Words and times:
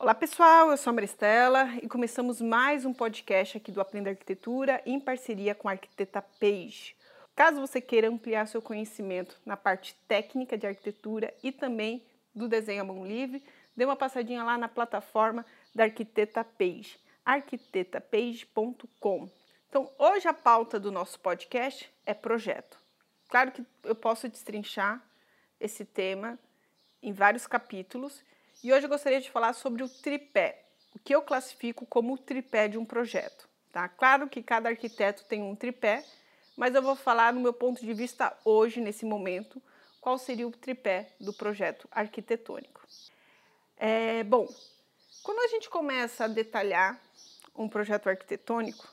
Olá 0.00 0.14
pessoal, 0.14 0.70
eu 0.70 0.76
sou 0.76 0.92
a 0.92 0.94
Maristela 0.94 1.74
e 1.82 1.88
começamos 1.88 2.40
mais 2.40 2.84
um 2.84 2.94
podcast 2.94 3.56
aqui 3.56 3.72
do 3.72 3.80
Aprenda 3.80 4.10
Arquitetura 4.10 4.80
em 4.86 5.00
parceria 5.00 5.56
com 5.56 5.68
a 5.68 5.72
arquiteta 5.72 6.22
Page. 6.22 6.94
Caso 7.34 7.60
você 7.60 7.80
queira 7.80 8.08
ampliar 8.08 8.46
seu 8.46 8.62
conhecimento 8.62 9.36
na 9.44 9.56
parte 9.56 9.96
técnica 10.06 10.56
de 10.56 10.68
arquitetura 10.68 11.34
e 11.42 11.50
também 11.50 12.06
do 12.32 12.46
desenho 12.46 12.82
à 12.82 12.84
mão 12.84 13.04
livre, 13.04 13.42
dê 13.76 13.84
uma 13.84 13.96
passadinha 13.96 14.44
lá 14.44 14.56
na 14.56 14.68
plataforma 14.68 15.44
da 15.74 15.82
arquiteta 15.82 16.44
Page, 16.44 16.96
arquitetapage.com. 17.24 19.28
Então, 19.68 19.90
hoje 19.98 20.28
a 20.28 20.32
pauta 20.32 20.78
do 20.78 20.92
nosso 20.92 21.18
podcast 21.18 21.92
é 22.06 22.14
projeto. 22.14 22.78
Claro 23.28 23.50
que 23.50 23.66
eu 23.82 23.96
posso 23.96 24.28
destrinchar 24.28 25.02
esse 25.58 25.84
tema 25.84 26.38
em 27.02 27.12
vários 27.12 27.48
capítulos 27.48 28.22
e 28.62 28.72
hoje 28.72 28.86
eu 28.86 28.88
gostaria 28.88 29.20
de 29.20 29.30
falar 29.30 29.52
sobre 29.52 29.82
o 29.82 29.88
tripé, 29.88 30.64
o 30.94 30.98
que 30.98 31.14
eu 31.14 31.22
classifico 31.22 31.86
como 31.86 32.14
o 32.14 32.18
tripé 32.18 32.68
de 32.68 32.78
um 32.78 32.84
projeto. 32.84 33.48
Tá? 33.72 33.88
Claro 33.88 34.28
que 34.28 34.42
cada 34.42 34.68
arquiteto 34.68 35.24
tem 35.24 35.42
um 35.42 35.54
tripé, 35.54 36.04
mas 36.56 36.74
eu 36.74 36.82
vou 36.82 36.96
falar 36.96 37.32
no 37.32 37.40
meu 37.40 37.52
ponto 37.52 37.80
de 37.80 37.94
vista 37.94 38.36
hoje, 38.44 38.80
nesse 38.80 39.04
momento, 39.04 39.62
qual 40.00 40.18
seria 40.18 40.46
o 40.46 40.50
tripé 40.50 41.12
do 41.20 41.32
projeto 41.32 41.88
arquitetônico. 41.92 42.86
É, 43.76 44.24
bom, 44.24 44.48
quando 45.22 45.38
a 45.40 45.48
gente 45.48 45.68
começa 45.68 46.24
a 46.24 46.28
detalhar 46.28 47.00
um 47.54 47.68
projeto 47.68 48.08
arquitetônico, 48.08 48.88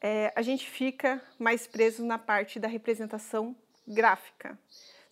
é, 0.00 0.32
a 0.34 0.42
gente 0.42 0.68
fica 0.68 1.22
mais 1.38 1.66
preso 1.66 2.04
na 2.04 2.18
parte 2.18 2.58
da 2.58 2.68
representação 2.68 3.56
gráfica. 3.86 4.58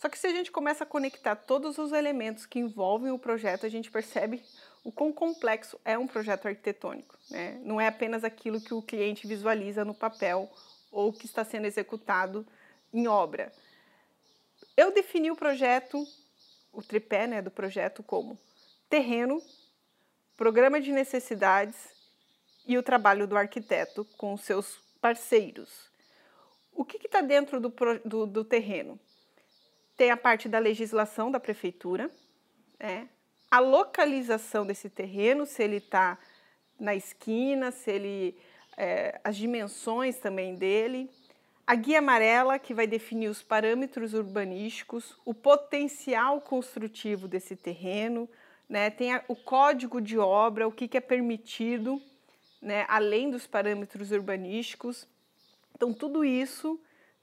Só 0.01 0.09
que 0.09 0.19
se 0.19 0.27
a 0.27 0.31
gente 0.31 0.51
começa 0.51 0.85
a 0.85 0.87
conectar 0.87 1.37
todos 1.37 1.77
os 1.77 1.93
elementos 1.93 2.47
que 2.47 2.59
envolvem 2.59 3.13
o 3.13 3.19
projeto, 3.19 3.67
a 3.67 3.69
gente 3.69 3.91
percebe 3.91 4.43
o 4.83 4.91
quão 4.91 5.13
complexo 5.13 5.79
é 5.85 5.99
um 5.99 6.07
projeto 6.07 6.49
arquitetônico. 6.49 7.19
Né? 7.31 7.61
Não 7.63 7.79
é 7.79 7.87
apenas 7.87 8.25
aquilo 8.25 8.63
que 8.63 8.73
o 8.73 8.81
cliente 8.81 9.27
visualiza 9.27 9.85
no 9.85 9.95
papel 9.95 10.51
ou 10.91 11.13
que 11.13 11.27
está 11.27 11.45
sendo 11.45 11.67
executado 11.67 12.47
em 12.95 13.07
obra. 13.07 13.53
Eu 14.75 14.91
defini 14.91 15.31
o 15.31 15.37
projeto, 15.37 16.03
o 16.73 16.83
tripé 16.83 17.27
né, 17.27 17.43
do 17.43 17.51
projeto, 17.51 18.03
como 18.03 18.39
terreno, 18.89 19.43
programa 20.35 20.81
de 20.81 20.93
necessidades 20.93 21.77
e 22.67 22.79
o 22.79 22.83
trabalho 22.83 23.27
do 23.27 23.37
arquiteto 23.37 24.07
com 24.17 24.35
seus 24.39 24.79
parceiros. 24.99 25.91
O 26.73 26.87
que 26.87 26.97
está 26.97 27.21
dentro 27.21 27.61
do, 27.61 27.75
do, 28.03 28.27
do, 28.27 28.45
terreno? 28.45 28.99
Tem 30.01 30.11
a 30.11 30.17
parte 30.17 30.49
da 30.49 30.59
legislação 30.59 31.31
da 31.31 31.39
prefeitura, 31.39 32.11
né? 32.79 33.07
a 33.51 33.59
localização 33.59 34.65
desse 34.65 34.89
terreno, 34.89 35.45
se 35.45 35.63
ele 35.63 35.77
está 35.77 36.17
na 36.79 36.95
esquina, 36.95 37.71
se 37.71 37.91
ele. 37.91 38.35
É, 38.79 39.21
as 39.23 39.37
dimensões 39.37 40.17
também 40.17 40.55
dele. 40.55 41.11
A 41.67 41.75
guia 41.75 41.99
amarela, 41.99 42.59
que 42.59 42.73
vai 42.73 42.87
definir 42.87 43.29
os 43.29 43.43
parâmetros 43.43 44.15
urbanísticos, 44.15 45.19
o 45.23 45.35
potencial 45.35 46.41
construtivo 46.41 47.29
desse 47.29 47.55
terreno, 47.55 48.27
né? 48.71 48.89
tem 48.89 49.13
a, 49.13 49.23
o 49.29 49.37
código 49.37 50.01
de 50.01 50.19
obra, 50.19 50.67
o 50.67 50.73
que, 50.73 50.89
que 50.89 50.97
é 50.97 51.03
permitido 51.03 52.01
né, 52.63 52.87
além 52.89 53.31
dos 53.31 53.47
parâmetros 53.47 54.13
urbanísticos. 54.13 55.07
Então, 55.75 55.93
tudo 55.93 56.25
isso 56.25 56.81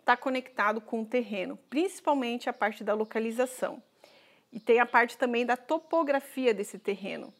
está 0.08 0.16
conectado 0.16 0.80
com 0.80 1.02
o 1.02 1.06
terreno, 1.06 1.58
principalmente 1.70 2.50
a 2.50 2.54
parte 2.54 2.82
da 2.82 2.94
localização. 2.94 3.84
E 4.54 4.58
tem 4.58 4.80
a 4.80 4.86
parte 4.86 5.18
também 5.18 5.46
da 5.46 5.58
topografia 5.58 6.54
desse 6.54 6.80
terreno. 6.80 7.34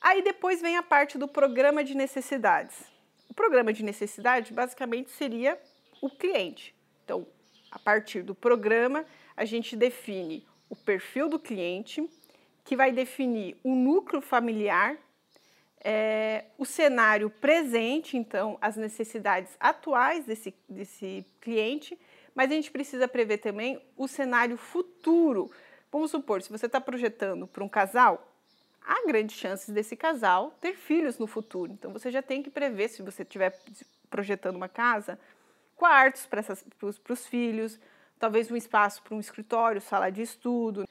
Aí 0.00 0.22
depois 0.22 0.60
vem 0.60 0.76
a 0.76 0.82
parte 0.82 1.16
do 1.16 1.28
programa 1.28 1.84
de 1.84 1.94
necessidades. 1.94 2.84
O 3.30 3.34
programa 3.34 3.72
de 3.72 3.84
necessidade 3.84 4.52
basicamente 4.52 5.12
seria 5.12 5.56
o 6.02 6.10
cliente. 6.10 6.74
Então, 7.04 7.24
a 7.70 7.78
partir 7.78 8.22
do 8.22 8.34
programa, 8.34 9.06
a 9.36 9.44
gente 9.44 9.76
define 9.76 10.44
o 10.68 10.74
perfil 10.74 11.28
do 11.28 11.38
cliente, 11.38 12.10
que 12.64 12.74
vai 12.74 12.90
definir 12.90 13.56
o 13.62 13.72
núcleo 13.76 14.20
familiar 14.20 14.98
é, 15.84 16.44
o 16.56 16.64
cenário 16.64 17.30
presente, 17.30 18.16
então, 18.16 18.58
as 18.60 18.76
necessidades 18.76 19.56
atuais 19.60 20.24
desse, 20.24 20.54
desse 20.68 21.24
cliente, 21.40 21.98
mas 22.34 22.50
a 22.50 22.54
gente 22.54 22.70
precisa 22.70 23.08
prever 23.08 23.38
também 23.38 23.80
o 23.96 24.06
cenário 24.08 24.56
futuro. 24.56 25.50
Vamos 25.90 26.10
supor, 26.10 26.42
se 26.42 26.50
você 26.50 26.66
está 26.66 26.80
projetando 26.80 27.46
para 27.46 27.64
um 27.64 27.68
casal, 27.68 28.32
há 28.82 29.06
grandes 29.06 29.36
chances 29.36 29.70
desse 29.70 29.96
casal 29.96 30.56
ter 30.60 30.74
filhos 30.74 31.18
no 31.18 31.26
futuro. 31.26 31.72
Então, 31.72 31.92
você 31.92 32.10
já 32.10 32.22
tem 32.22 32.42
que 32.42 32.50
prever, 32.50 32.88
se 32.88 33.02
você 33.02 33.22
estiver 33.22 33.58
projetando 34.10 34.56
uma 34.56 34.68
casa, 34.68 35.18
quartos 35.76 36.26
para 36.26 37.12
os 37.12 37.26
filhos, 37.26 37.78
talvez 38.18 38.50
um 38.50 38.56
espaço 38.56 39.02
para 39.02 39.14
um 39.14 39.20
escritório, 39.20 39.80
sala 39.80 40.10
de 40.10 40.22
estudo. 40.22 40.87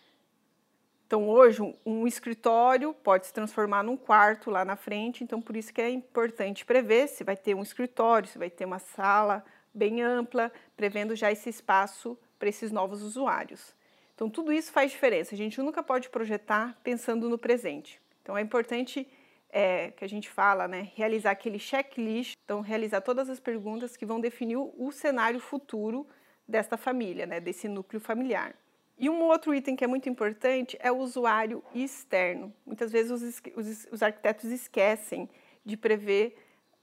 Então, 1.08 1.30
hoje, 1.30 1.62
um, 1.86 2.06
escritório 2.06 2.94
pode 2.94 3.28
se 3.28 3.34
transformar 3.34 3.82
num 3.82 3.96
quarto 3.96 4.52
lá 4.52 4.66
na 4.66 4.76
frente, 4.76 5.24
então 5.24 5.42
por 5.42 5.56
isso 5.56 5.74
que 5.74 5.80
é 5.80 5.90
importante 5.90 6.66
prever 6.66 7.08
se 7.08 7.24
vai 7.24 7.38
ter 7.38 7.56
um 7.56 7.64
escritório, 7.64 8.28
se 8.28 8.38
vai 8.38 8.50
ter 8.50 8.66
uma 8.66 8.78
sala 8.78 9.42
bem 9.74 10.02
ampla, 10.02 10.52
prevendo 10.76 11.16
já 11.16 11.32
esse 11.32 11.50
espaço 11.50 12.20
para 12.38 12.50
esses 12.50 12.74
novos 12.74 13.02
usuários. 13.02 13.74
Então, 14.16 14.30
tudo 14.30 14.52
isso 14.52 14.70
faz 14.70 14.92
diferença. 14.92 15.34
A 15.34 15.38
gente 15.38 15.62
nunca 15.62 15.82
pode 15.82 16.10
projetar 16.10 16.78
pensando 16.84 17.30
no 17.30 17.38
presente. 17.38 18.02
Então, 18.22 18.38
é 18.38 18.42
importante 18.42 19.08
é, 19.50 19.92
que 19.92 20.04
a 20.04 20.10
gente 20.10 20.30
fala, 20.30 20.68
né, 20.68 20.92
realizar 20.94 21.32
aquele 21.32 21.58
checklist, 21.58 22.34
então 22.44 22.60
realizar 22.60 23.00
todas 23.00 23.30
as 23.30 23.40
perguntas 23.40 23.96
que 23.96 24.06
vão 24.06 24.20
definir 24.20 24.58
o 24.58 24.92
cenário 24.92 25.40
futuro 25.40 26.06
desta 26.46 26.76
família, 26.76 27.26
né, 27.26 27.40
desse 27.40 27.70
núcleo 27.70 28.02
familiar. 28.02 28.54
E 28.98 29.10
um 29.10 29.24
outro 29.24 29.54
item 29.54 29.76
que 29.76 29.84
é 29.84 29.88
muito 29.88 30.10
importante 30.10 30.78
é 30.80 30.92
o 30.92 30.98
usuário 30.98 31.64
externo. 31.74 32.52
Muitas 32.66 32.92
vezes 32.92 33.12
os, 33.12 33.42
os, 33.56 33.88
os 33.92 34.04
arquitetos 34.04 34.46
esquecem 34.46 35.30
de 35.64 35.78
prever 35.78 36.36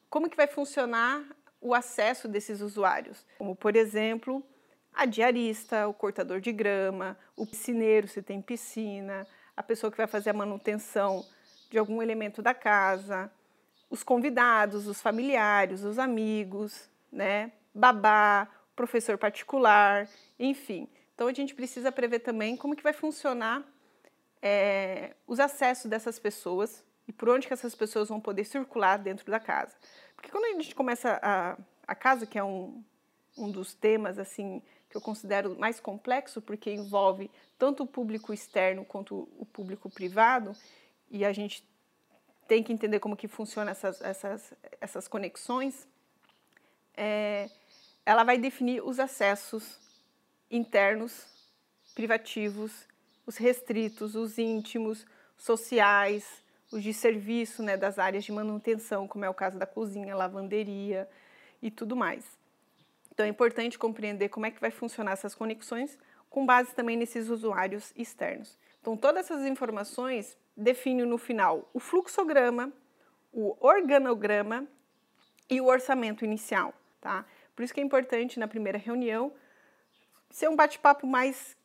como 0.09 0.31
que 0.31 0.37
vai 0.37 0.47
funcionar 0.47 1.25
o 1.61 1.75
acesso 1.75 2.29
desses 2.29 2.61
usuários, 2.61 3.27
como 3.37 3.57
por 3.57 3.75
exemplo 3.75 4.45
a 4.93 5.07
diarista, 5.07 5.89
o 5.89 5.95
cortador 5.95 6.41
de 6.41 6.53
grama, 6.53 7.19
o 7.35 7.45
piscineiro 7.45 8.07
se 8.07 8.23
tem 8.23 8.41
piscina, 8.41 9.27
a 9.57 9.63
pessoa 9.63 9.91
que 9.91 9.97
vai 9.97 10.07
fazer 10.07 10.31
a 10.31 10.35
manutenção 10.35 11.25
de 11.69 11.79
algum 11.79 12.01
elemento 12.01 12.41
da 12.41 12.55
casa, 12.55 13.29
os 13.91 14.05
convidados, 14.05 14.87
os 14.87 15.03
familiares, 15.03 15.83
os 15.83 15.99
amigos, 15.99 16.89
né, 17.11 17.51
babá, 17.75 18.47
professor 18.77 19.19
particular, 19.19 20.09
enfim. 20.39 20.89
Então 21.15 21.29
a 21.29 21.33
gente 21.33 21.55
precisa 21.55 21.93
prever 21.93 22.21
também 22.21 22.57
como 22.57 22.75
que 22.75 22.83
vai 22.83 22.93
funcionar 22.93 23.65
é, 24.43 25.15
os 25.27 25.41
acessos 25.41 25.87
dessas 25.87 26.19
pessoas 26.19 26.85
e 27.07 27.13
por 27.13 27.29
onde 27.29 27.47
que 27.47 27.53
essas 27.53 27.75
pessoas 27.75 28.09
vão 28.09 28.21
poder 28.21 28.45
circular 28.45 28.99
dentro 28.99 29.31
da 29.31 29.39
casa. 29.39 29.75
Porque 30.17 30.31
quando 30.31 30.45
a 30.45 30.61
gente 30.61 30.75
começa 30.75 31.19
a, 31.23 31.57
a 31.87 31.95
casa, 31.95 32.27
que 32.27 32.39
é 32.39 32.45
um, 32.45 32.83
um 33.37 33.51
dos 33.51 33.75
temas 33.75 34.19
assim 34.19 34.63
que 34.89 34.97
eu 34.97 35.01
considero 35.01 35.59
mais 35.59 35.81
complexo, 35.81 36.41
porque 36.41 36.73
envolve 36.73 37.31
tanto 37.59 37.83
o 37.83 37.87
público 37.87 38.33
externo 38.33 38.85
quanto 38.85 39.29
o 39.39 39.47
público 39.47 39.91
privado, 39.91 40.55
e 41.11 41.25
a 41.25 41.33
gente 41.33 41.67
tem 42.47 42.63
que 42.63 42.73
entender 42.73 43.01
como 43.01 43.17
que 43.17 43.27
funciona 43.27 43.71
essas, 43.71 44.01
essas, 44.03 44.55
essas 44.81 45.09
conexões, 45.09 45.87
é, 46.97 47.51
ela 48.05 48.23
vai 48.23 48.39
definir 48.39 48.83
os 48.85 49.01
acessos 49.01 49.79
internos, 50.51 51.27
privativos, 51.95 52.87
os 53.27 53.37
restritos, 53.37 54.15
os 54.15 54.39
íntimos, 54.39 55.07
sociais, 55.37 56.43
os 56.71 56.83
de 56.83 56.93
serviço, 56.93 57.63
né, 57.63 57.77
das 57.77 57.99
áreas 57.99 58.25
de 58.25 58.33
manutenção, 58.33 59.07
como 59.07 59.25
é 59.25 59.31
o 59.31 59.35
caso 59.35 59.59
da 59.59 59.67
cozinha, 59.67 60.17
lavanderia 60.17 61.09
e 61.63 61.71
tudo 61.71 61.97
mais. 61.97 62.25
Então 63.13 63.25
é 63.25 63.29
importante 63.29 63.79
compreender 63.79 64.29
como 64.29 64.47
é 64.47 64.51
que 64.51 64.61
vai 64.61 64.71
funcionar 64.71 65.13
essas 65.13 65.35
conexões 65.35 65.97
com 66.29 66.45
base 66.45 66.75
também 66.75 66.97
nesses 66.97 67.29
usuários 67.29 67.93
externos. 67.97 68.59
Então 68.81 68.97
todas 68.97 69.25
essas 69.27 69.47
informações 69.47 70.37
definem 70.57 71.07
no 71.07 71.17
final 71.17 71.69
o 71.73 71.79
fluxograma, 71.79 72.73
o 73.33 73.57
organograma 73.61 74.67
e 75.49 75.61
o 75.61 75.67
orçamento 75.67 76.25
inicial, 76.25 76.75
tá? 77.01 77.25
Por 77.55 77.63
isso 77.63 77.73
que 77.73 77.81
é 77.81 77.85
importante 77.85 78.39
na 78.39 78.49
primeira 78.49 78.79
reunião 78.79 79.33
ser 80.35 80.49
um 80.49 80.57
bate-papo 80.57 81.07
mais 81.07 81.57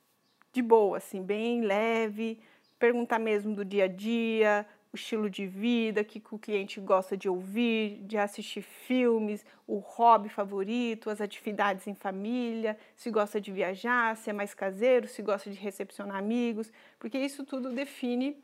de 0.54 0.62
boa, 0.62 0.98
assim, 0.98 1.24
bem 1.24 1.62
leve, 1.62 2.40
perguntar 2.78 3.18
mesmo 3.18 3.56
do 3.56 3.66
dia 3.66 3.86
a 3.86 3.88
dia, 3.88 4.64
o 4.94 4.96
estilo 4.96 5.28
de 5.28 5.48
vida, 5.48 6.02
o 6.02 6.06
que 6.06 6.22
o 6.30 6.38
cliente 6.38 6.80
gosta 6.80 7.18
de 7.18 7.28
ouvir, 7.28 8.00
de 8.04 8.16
assistir 8.16 8.62
filmes, 8.62 9.44
o 9.66 9.80
hobby 9.80 10.30
favorito, 10.30 11.10
as 11.10 11.20
atividades 11.20 11.88
em 11.88 11.96
família, 11.96 12.78
se 12.96 13.10
gosta 13.10 13.42
de 13.42 13.52
viajar, 13.52 14.16
se 14.16 14.30
é 14.30 14.34
mais 14.34 14.54
caseiro, 14.54 15.08
se 15.08 15.24
gosta 15.24 15.50
de 15.50 15.58
recepcionar 15.58 16.18
amigos, 16.18 16.72
porque 17.00 17.18
isso 17.18 17.44
tudo 17.44 17.72
define 17.72 18.38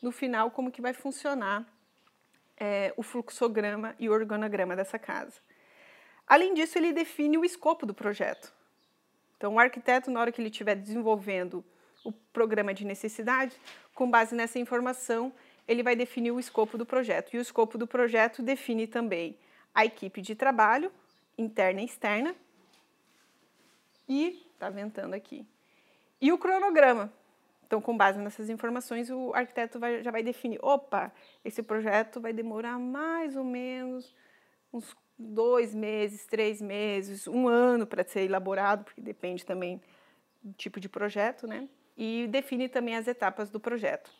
no 0.00 0.12
final 0.12 0.52
como 0.52 0.70
que 0.70 0.80
vai 0.80 0.92
funcionar 0.92 1.66
é, 2.56 2.94
o 2.96 3.02
fluxograma 3.02 3.96
e 3.98 4.08
o 4.08 4.12
organograma 4.12 4.76
dessa 4.76 4.96
casa. 4.96 5.40
Além 6.24 6.54
disso, 6.54 6.78
ele 6.78 6.92
define 6.92 7.36
o 7.36 7.44
escopo 7.44 7.84
do 7.84 7.92
projeto. 7.92 8.61
Então, 9.42 9.54
o 9.54 9.58
arquiteto, 9.58 10.08
na 10.08 10.20
hora 10.20 10.30
que 10.30 10.40
ele 10.40 10.50
estiver 10.50 10.76
desenvolvendo 10.76 11.64
o 12.04 12.12
programa 12.12 12.72
de 12.72 12.84
necessidade, 12.84 13.56
com 13.92 14.08
base 14.08 14.36
nessa 14.36 14.56
informação, 14.56 15.32
ele 15.66 15.82
vai 15.82 15.96
definir 15.96 16.30
o 16.30 16.38
escopo 16.38 16.78
do 16.78 16.86
projeto. 16.86 17.34
E 17.34 17.38
o 17.38 17.40
escopo 17.40 17.76
do 17.76 17.84
projeto 17.84 18.40
define 18.40 18.86
também 18.86 19.36
a 19.74 19.84
equipe 19.84 20.22
de 20.22 20.36
trabalho, 20.36 20.92
interna 21.36 21.80
e 21.80 21.84
externa. 21.84 22.36
E, 24.08 24.46
tá 24.60 24.70
ventando 24.70 25.14
aqui. 25.14 25.44
E 26.20 26.30
o 26.30 26.38
cronograma. 26.38 27.12
Então, 27.66 27.80
com 27.80 27.96
base 27.96 28.20
nessas 28.20 28.48
informações, 28.48 29.10
o 29.10 29.34
arquiteto 29.34 29.80
vai, 29.80 30.04
já 30.04 30.12
vai 30.12 30.22
definir: 30.22 30.60
opa, 30.62 31.12
esse 31.44 31.64
projeto 31.64 32.20
vai 32.20 32.32
demorar 32.32 32.78
mais 32.78 33.34
ou 33.34 33.42
menos 33.42 34.14
uns 34.72 34.96
dois 35.22 35.74
meses, 35.74 36.26
três 36.26 36.60
meses, 36.60 37.26
um 37.26 37.48
ano 37.48 37.86
para 37.86 38.04
ser 38.04 38.22
elaborado, 38.22 38.84
porque 38.84 39.00
depende 39.00 39.44
também 39.44 39.80
do 40.42 40.52
tipo 40.54 40.80
de 40.80 40.88
projeto, 40.88 41.46
né? 41.46 41.68
E 41.96 42.26
define 42.28 42.68
também 42.68 42.96
as 42.96 43.06
etapas 43.06 43.50
do 43.50 43.60
projeto. 43.60 44.10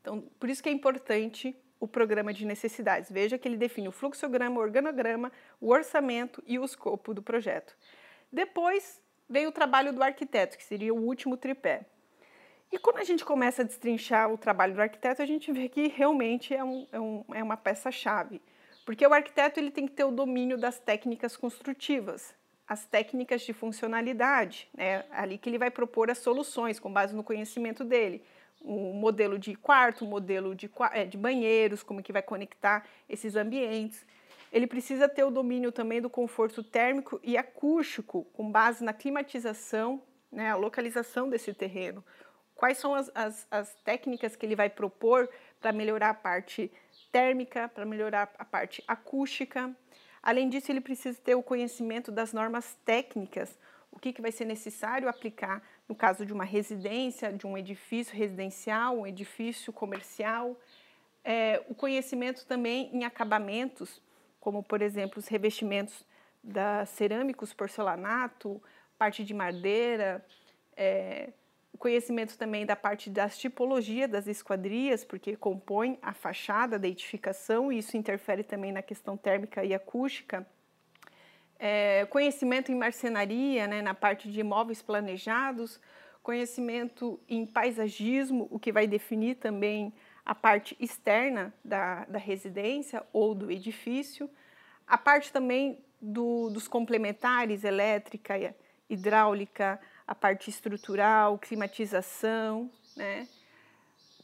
Então, 0.00 0.22
por 0.38 0.50
isso 0.50 0.62
que 0.62 0.68
é 0.68 0.72
importante 0.72 1.56
o 1.78 1.88
programa 1.88 2.32
de 2.32 2.44
necessidades. 2.44 3.10
Veja 3.10 3.38
que 3.38 3.48
ele 3.48 3.56
define 3.56 3.88
o 3.88 3.92
fluxograma, 3.92 4.58
o 4.58 4.62
organograma, 4.62 5.32
o 5.60 5.70
orçamento 5.70 6.42
e 6.46 6.58
o 6.58 6.64
escopo 6.64 7.12
do 7.12 7.22
projeto. 7.22 7.76
Depois 8.32 9.00
veio 9.28 9.48
o 9.48 9.52
trabalho 9.52 9.92
do 9.92 10.02
arquiteto, 10.02 10.56
que 10.56 10.64
seria 10.64 10.92
o 10.92 11.00
último 11.00 11.36
tripé. 11.36 11.86
E 12.70 12.78
quando 12.78 12.98
a 12.98 13.04
gente 13.04 13.24
começa 13.24 13.62
a 13.62 13.64
destrinchar 13.64 14.32
o 14.32 14.38
trabalho 14.38 14.74
do 14.74 14.80
arquiteto, 14.80 15.20
a 15.22 15.26
gente 15.26 15.52
vê 15.52 15.68
que 15.68 15.88
realmente 15.88 16.54
é, 16.54 16.64
um, 16.64 16.86
é, 16.90 17.00
um, 17.00 17.24
é 17.34 17.42
uma 17.42 17.56
peça-chave. 17.56 18.40
Porque 18.84 19.06
o 19.06 19.12
arquiteto 19.12 19.60
ele 19.60 19.70
tem 19.70 19.86
que 19.86 19.92
ter 19.92 20.04
o 20.04 20.10
domínio 20.10 20.58
das 20.58 20.78
técnicas 20.78 21.36
construtivas, 21.36 22.34
as 22.66 22.84
técnicas 22.84 23.42
de 23.42 23.52
funcionalidade, 23.52 24.68
né? 24.74 25.04
ali 25.10 25.38
que 25.38 25.48
ele 25.48 25.58
vai 25.58 25.70
propor 25.70 26.10
as 26.10 26.18
soluções 26.18 26.80
com 26.80 26.92
base 26.92 27.14
no 27.14 27.22
conhecimento 27.22 27.84
dele 27.84 28.22
um 28.64 28.92
modelo 28.92 29.38
de 29.38 29.54
quarto, 29.54 30.04
um 30.04 30.08
modelo 30.08 30.54
de, 30.54 30.70
é, 30.92 31.04
de 31.04 31.16
banheiros, 31.16 31.82
como 31.82 32.02
que 32.02 32.12
vai 32.12 32.22
conectar 32.22 32.86
esses 33.08 33.36
ambientes. 33.36 34.04
Ele 34.52 34.66
precisa 34.66 35.08
ter 35.08 35.24
o 35.24 35.30
domínio 35.30 35.72
também 35.72 36.00
do 36.00 36.10
conforto 36.10 36.62
térmico 36.62 37.18
e 37.22 37.36
acústico, 37.36 38.24
com 38.32 38.50
base 38.50 38.84
na 38.84 38.92
climatização, 38.92 40.02
né, 40.30 40.50
a 40.50 40.56
localização 40.56 41.28
desse 41.28 41.52
terreno. 41.54 42.04
Quais 42.54 42.78
são 42.78 42.94
as, 42.94 43.10
as, 43.14 43.46
as 43.50 43.74
técnicas 43.76 44.36
que 44.36 44.46
ele 44.46 44.54
vai 44.54 44.68
propor 44.68 45.28
para 45.60 45.72
melhorar 45.72 46.10
a 46.10 46.14
parte 46.14 46.70
térmica, 47.12 47.68
para 47.68 47.84
melhorar 47.84 48.32
a 48.38 48.44
parte 48.44 48.82
acústica. 48.88 49.70
Além 50.22 50.48
disso, 50.48 50.72
ele 50.72 50.80
precisa 50.80 51.20
ter 51.20 51.34
o 51.34 51.42
conhecimento 51.42 52.10
das 52.10 52.32
normas 52.32 52.76
técnicas, 52.84 53.58
o 53.92 53.98
que, 53.98 54.12
que 54.12 54.22
vai 54.22 54.32
ser 54.32 54.46
necessário 54.46 55.08
aplicar 55.08 55.62
no 55.88 55.94
caso 55.94 56.24
de 56.24 56.32
uma 56.32 56.44
residência, 56.44 57.30
de 57.32 57.46
um 57.46 57.56
edifício 57.56 58.16
residencial, 58.16 58.98
um 58.98 59.06
edifício 59.06 59.72
comercial. 59.72 60.58
É, 61.22 61.62
o 61.68 61.74
conhecimento 61.74 62.46
também 62.46 62.90
em 62.92 63.04
acabamentos, 63.04 64.00
como 64.40 64.62
por 64.62 64.80
exemplo 64.80 65.18
os 65.18 65.28
revestimentos 65.28 66.04
da 66.42 66.86
cerâmicos, 66.86 67.52
porcelanato, 67.52 68.60
parte 68.98 69.22
de 69.22 69.34
madeira, 69.34 70.24
é, 70.76 71.30
conhecimento 71.82 72.38
também 72.38 72.64
da 72.64 72.76
parte 72.76 73.10
das 73.10 73.36
tipologias 73.36 74.08
das 74.08 74.28
esquadrias, 74.28 75.04
porque 75.04 75.34
compõe 75.34 75.98
a 76.00 76.12
fachada 76.12 76.78
da 76.78 76.86
edificação 76.86 77.72
e 77.72 77.78
isso 77.78 77.96
interfere 77.96 78.44
também 78.44 78.70
na 78.70 78.82
questão 78.82 79.16
térmica 79.16 79.64
e 79.64 79.74
acústica. 79.74 80.46
É, 81.58 82.06
conhecimento 82.06 82.70
em 82.70 82.76
marcenaria, 82.76 83.66
né, 83.66 83.82
na 83.82 83.94
parte 83.94 84.30
de 84.30 84.38
imóveis 84.38 84.80
planejados, 84.80 85.80
conhecimento 86.22 87.18
em 87.28 87.44
paisagismo, 87.44 88.46
o 88.48 88.60
que 88.60 88.70
vai 88.70 88.86
definir 88.86 89.34
também 89.34 89.92
a 90.24 90.36
parte 90.36 90.76
externa 90.78 91.52
da, 91.64 92.04
da 92.04 92.18
residência 92.20 93.02
ou 93.12 93.34
do 93.34 93.50
edifício, 93.50 94.30
a 94.86 94.96
parte 94.96 95.32
também 95.32 95.84
do, 96.00 96.48
dos 96.48 96.68
complementares, 96.68 97.64
elétrica, 97.64 98.54
hidráulica, 98.88 99.80
a 100.06 100.14
parte 100.14 100.50
estrutural, 100.50 101.38
climatização, 101.38 102.70
né? 102.96 103.28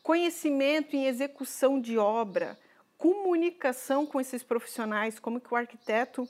conhecimento 0.02 0.96
em 0.96 1.06
execução 1.06 1.80
de 1.80 1.98
obra, 1.98 2.58
comunicação 2.96 4.06
com 4.06 4.20
esses 4.20 4.42
profissionais, 4.42 5.19
como 5.19 5.40
que 5.40 5.52
o 5.52 5.56
arquiteto 5.56 6.28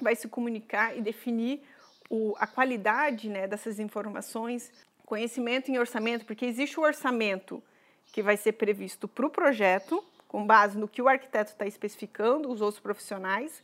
vai 0.00 0.14
se 0.14 0.28
comunicar 0.28 0.96
e 0.96 1.00
definir 1.00 1.62
o, 2.10 2.34
a 2.38 2.46
qualidade 2.46 3.28
né, 3.28 3.46
dessas 3.46 3.78
informações, 3.78 4.70
conhecimento 5.04 5.70
em 5.70 5.78
orçamento, 5.78 6.26
porque 6.26 6.44
existe 6.44 6.78
o 6.78 6.82
orçamento 6.82 7.62
que 8.12 8.22
vai 8.22 8.36
ser 8.36 8.52
previsto 8.52 9.08
para 9.08 9.26
o 9.26 9.30
projeto, 9.30 10.04
com 10.28 10.46
base 10.46 10.76
no 10.76 10.88
que 10.88 11.00
o 11.00 11.08
arquiteto 11.08 11.52
está 11.52 11.66
especificando, 11.66 12.50
os 12.50 12.60
outros 12.60 12.80
profissionais, 12.80 13.62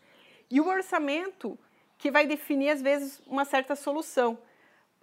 e 0.51 0.61
o 0.61 0.69
orçamento 0.69 1.59
que 1.99 2.11
vai 2.11 2.27
definir, 2.27 2.71
às 2.71 2.83
vezes, 2.83 3.21
uma 3.27 3.45
certa 3.45 3.75
solução. 3.75 4.39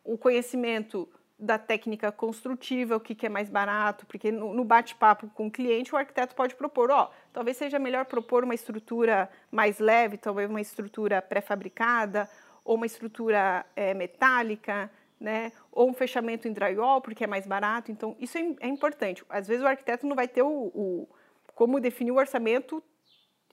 O 0.03 0.17
conhecimento 0.17 1.07
da 1.39 1.57
técnica 1.57 2.11
construtiva, 2.11 2.97
o 2.97 2.99
que, 2.99 3.15
que 3.15 3.25
é 3.25 3.29
mais 3.29 3.49
barato, 3.49 4.05
porque 4.05 4.29
no, 4.29 4.53
no 4.53 4.65
bate-papo 4.65 5.29
com 5.29 5.47
o 5.47 5.51
cliente, 5.51 5.95
o 5.95 5.97
arquiteto 5.97 6.35
pode 6.35 6.53
propor, 6.53 6.91
ó, 6.91 7.09
talvez 7.31 7.55
seja 7.55 7.79
melhor 7.79 8.05
propor 8.05 8.43
uma 8.43 8.53
estrutura 8.53 9.29
mais 9.49 9.79
leve, 9.79 10.17
talvez 10.17 10.49
uma 10.49 10.59
estrutura 10.59 11.21
pré-fabricada, 11.21 12.29
ou 12.65 12.75
uma 12.75 12.85
estrutura 12.85 13.65
é, 13.73 13.93
metálica, 13.93 14.91
né, 15.17 15.53
ou 15.71 15.89
um 15.89 15.93
fechamento 15.93 16.47
em 16.47 16.53
drywall, 16.53 17.01
porque 17.01 17.23
é 17.23 17.27
mais 17.27 17.47
barato. 17.47 17.91
Então, 17.91 18.15
isso 18.19 18.37
é, 18.37 18.41
é 18.59 18.67
importante. 18.67 19.23
Às 19.29 19.47
vezes 19.47 19.63
o 19.63 19.67
arquiteto 19.67 20.05
não 20.05 20.15
vai 20.15 20.27
ter 20.27 20.41
o, 20.41 20.71
o 20.73 21.07
como 21.55 21.79
definir 21.79 22.11
o 22.11 22.17
orçamento 22.17 22.83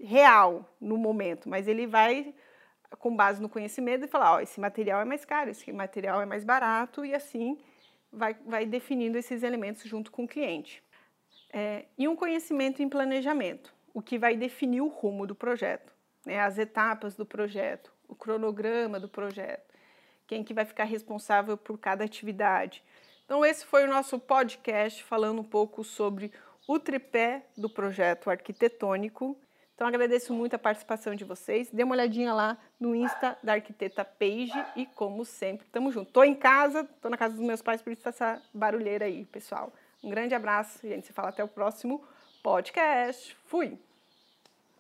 real 0.01 0.65
no 0.81 0.97
momento, 0.97 1.49
mas 1.49 1.67
ele 1.67 1.87
vai 1.87 2.35
com 2.99 3.15
base 3.15 3.41
no 3.41 3.49
conhecimento 3.49 4.05
e 4.05 4.09
falar, 4.09 4.35
ó, 4.35 4.41
esse 4.41 4.61
material 4.61 5.01
é 5.01 5.05
mais 5.05 5.25
caro, 5.25 5.51
esse 5.51 5.73
material 5.73 6.21
é 6.21 6.27
mais 6.27 6.45
barato 6.45 7.05
e 7.05 7.15
assim 7.15 7.59
vai, 8.13 8.35
vai 8.47 8.67
definindo 8.67 9.19
esses 9.19 9.43
elementos 9.43 9.83
junto 9.85 10.11
com 10.11 10.25
o 10.25 10.29
cliente. 10.29 10.83
É, 11.53 11.87
e 11.97 12.09
um 12.09 12.17
conhecimento 12.17 12.83
em 12.83 12.89
planejamento, 12.89 13.73
o 13.95 14.03
que 14.03 14.19
vai 14.19 14.37
definir 14.37 14.81
o 14.81 14.89
rumo 14.89 15.27
do 15.27 15.35
projeto, 15.35 15.93
né, 16.25 16.41
as 16.41 16.59
etapas 16.59 17.15
do 17.15 17.25
projeto, 17.25 17.93
o 18.09 18.15
cronograma 18.15 19.01
do 19.01 19.09
projeto, 19.09 19.75
quem 20.27 20.43
que 20.43 20.55
vai 20.55 20.65
ficar 20.65 20.85
responsável 20.85 21.57
por 21.57 21.79
cada 21.79 22.05
atividade. 22.05 22.83
Então 23.25 23.45
esse 23.45 23.65
foi 23.65 23.85
o 23.85 23.89
nosso 23.89 24.19
podcast 24.19 25.03
falando 25.03 25.41
um 25.41 25.45
pouco 25.45 25.83
sobre 25.83 26.33
o 26.67 26.79
tripé 26.79 27.47
do 27.57 27.71
projeto 27.71 28.29
arquitetônico 28.29 29.37
então 29.77 29.87
agradeço 29.87 30.33
muito 30.33 30.57
a 30.57 30.59
participação 30.59 31.15
de 31.15 31.23
vocês. 31.23 31.69
Dê 31.71 31.85
uma 31.85 31.95
olhadinha 31.95 32.33
lá 32.33 32.57
no 32.81 32.95
Insta 32.95 33.37
da 33.43 33.53
Arquiteta 33.53 34.07
Page 34.07 34.65
e 34.75 34.87
como 34.87 35.23
sempre, 35.23 35.67
tamo 35.69 35.93
junto. 35.93 36.11
Tô 36.11 36.25
em 36.25 36.35
casa, 36.35 36.89
tô 37.03 37.11
na 37.11 37.17
casa 37.19 37.37
dos 37.37 37.47
meus 37.47 37.61
pais, 37.61 37.83
por 37.83 37.93
isso 37.93 38.03
tá 38.03 38.09
essa 38.09 38.43
barulheira 38.55 39.05
aí, 39.05 39.27
pessoal. 39.27 39.71
Um 40.03 40.09
grande 40.09 40.35
abraço 40.35 40.79
gente 40.89 41.07
se 41.07 41.13
fala 41.13 41.29
até 41.29 41.45
o 41.45 41.49
próximo 41.49 42.03
podcast. 42.43 43.37
Fui! 43.45 43.79